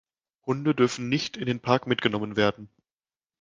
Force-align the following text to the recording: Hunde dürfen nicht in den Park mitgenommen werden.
Hunde 0.47 0.73
dürfen 0.73 1.09
nicht 1.09 1.37
in 1.37 1.45
den 1.45 1.59
Park 1.59 1.85
mitgenommen 1.85 2.35
werden. 2.35 2.71